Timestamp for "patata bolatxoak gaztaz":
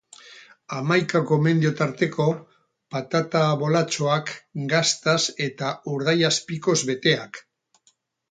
2.95-5.19